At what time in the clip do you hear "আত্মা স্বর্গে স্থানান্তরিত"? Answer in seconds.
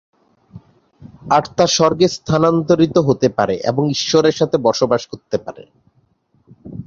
1.29-2.95